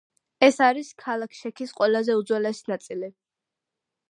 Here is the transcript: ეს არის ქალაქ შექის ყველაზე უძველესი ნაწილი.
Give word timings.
ეს 0.47 0.55
არის 0.67 0.89
ქალაქ 1.03 1.37
შექის 1.41 1.75
ყველაზე 1.81 2.19
უძველესი 2.23 2.75
ნაწილი. 2.75 3.13